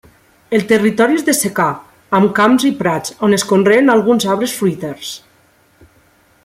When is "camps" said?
2.39-2.65